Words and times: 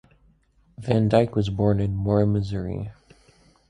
Van 0.79 1.07
Dyke 1.07 1.35
was 1.35 1.51
born 1.51 1.79
in 1.79 1.95
Mora, 1.95 2.25
Missouri. 2.25 2.91